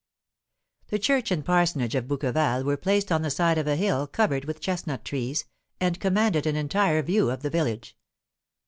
The 0.87 0.97
church 0.97 1.29
and 1.29 1.45
parsonage 1.45 1.93
of 1.93 2.07
Bouqueval 2.07 2.63
were 2.65 2.75
placed 2.75 3.11
on 3.11 3.21
the 3.21 3.29
side 3.29 3.59
of 3.59 3.67
a 3.67 3.75
hill 3.75 4.07
covered 4.07 4.45
with 4.45 4.59
chestnut 4.59 5.05
trees, 5.05 5.45
and 5.79 5.99
commanded 5.99 6.47
an 6.47 6.55
entire 6.55 7.03
view 7.03 7.29
of 7.29 7.43
the 7.43 7.51
village. 7.51 7.95